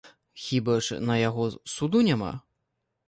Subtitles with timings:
[0.43, 1.45] Хіба ж на яго
[1.75, 2.33] суду няма?